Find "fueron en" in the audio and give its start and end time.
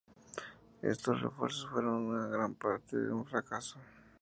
1.69-2.31